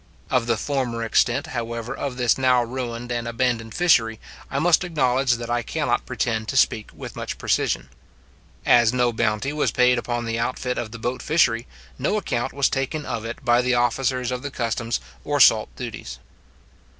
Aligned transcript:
Of 0.31 0.47
the 0.47 0.57
former 0.57 1.03
extent, 1.03 1.45
however, 1.45 1.95
of 1.95 2.17
this 2.17 2.35
now 2.35 2.63
ruined 2.63 3.11
and 3.11 3.27
abandoned 3.27 3.75
fishery, 3.75 4.19
I 4.49 4.57
must 4.57 4.83
acknowledge 4.83 5.33
that 5.33 5.47
I 5.51 5.61
cannot 5.61 6.07
pretend 6.07 6.47
to 6.47 6.57
speak 6.57 6.89
with 6.91 7.15
much 7.15 7.37
precision. 7.37 7.87
As 8.65 8.91
no 8.91 9.13
bounty 9.13 9.53
was 9.53 9.69
paid 9.69 9.99
upon 9.99 10.25
the 10.25 10.39
outfit 10.39 10.79
of 10.79 10.89
the 10.89 10.97
boat 10.97 11.21
fishery, 11.21 11.67
no 11.99 12.17
account 12.17 12.51
was 12.51 12.67
taken 12.67 13.05
of 13.05 13.25
it 13.25 13.45
by 13.45 13.61
the 13.61 13.75
officers 13.75 14.31
of 14.31 14.41
the 14.41 14.49
customs 14.49 14.99
or 15.23 15.39
salt 15.39 15.69
duties. 15.75 16.17